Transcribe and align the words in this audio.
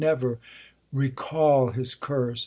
209 0.01 0.17
Never 0.31 0.39
recal 0.91 1.69
his 1.73 1.93
curse 1.93 2.39